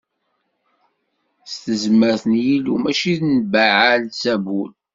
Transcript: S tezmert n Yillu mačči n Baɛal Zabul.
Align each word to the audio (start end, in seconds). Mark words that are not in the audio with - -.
S 1.51 1.53
tezmert 1.63 2.23
n 2.31 2.33
Yillu 2.45 2.75
mačči 2.83 3.13
n 3.29 3.33
Baɛal 3.51 4.03
Zabul. 4.21 4.69